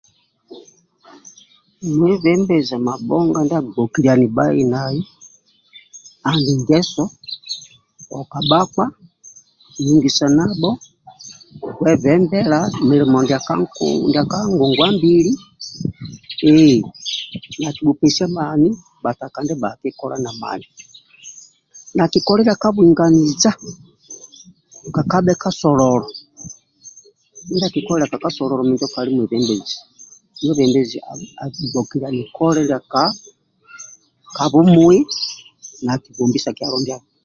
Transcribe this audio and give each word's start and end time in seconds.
Mwebembezi 1.97 2.75
mabhonga 2.85 3.39
ndia 3.43 3.59
agbokiliani 3.61 4.27
bhai 4.35 4.63
nai 4.73 4.99
andi 6.29 6.53
ngeso 6.61 7.03
oka 8.19 8.39
bhakpa 8.49 8.85
lungisanabho 9.83 10.71
kwebembela 11.77 12.57
mulimo 12.87 13.17
ndia 13.21 13.39
nka 13.43 13.53
nkungu 13.61 14.05
ngongwa 14.55 14.87
mbili 14.97 15.31
ehh 16.49 16.77
nakibhupesia 17.61 18.25
bhani 18.35 18.69
bhataka 19.03 19.39
ndibhaki 19.43 19.89
kola 19.99 20.15
na 20.23 20.31
mani 20.41 20.67
nakikoloila 21.97 22.53
ka 22.61 22.69
bwinganiza 22.75 23.51
ndia 23.57 24.93
kakabhe 24.95 25.33
ka 25.35 25.39
kasololo 25.43 26.07
mindia 27.47 27.67
akikolilia 27.69 28.11
ka 28.13 28.17
kasololo 28.23 28.61
minjo 28.65 28.87
kandi 28.93 29.09
mwebembezi 29.13 29.75
mwebembezi 30.43 30.97
agbokiliani 31.43 32.21
ka 34.35 34.43
bumui 34.51 34.99
nakibombisa 35.85 36.49
kikalo 36.55 36.77
ndiaki 36.81 37.11